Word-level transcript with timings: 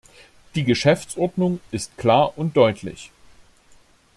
Die 0.55 0.63
Geschäftsordnung 0.63 1.59
ist 1.69 1.95
klar 1.95 2.35
und 2.35 2.57
deutlich. 2.57 3.11